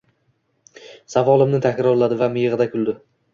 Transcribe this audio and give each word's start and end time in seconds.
savolimni 1.15 1.59
takrorladi 1.67 2.19
va 2.23 2.31
miyig`ida 2.39 2.69
kuldi 2.73 2.97